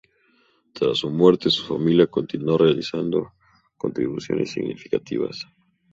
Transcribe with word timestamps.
Tras 0.73 0.97
su 0.97 1.11
muerte, 1.11 1.51
su 1.51 1.63
familia 1.67 2.07
continuó 2.07 2.57
realizando 2.57 3.33
contribuciones 3.77 4.49
significativas. 4.49 5.45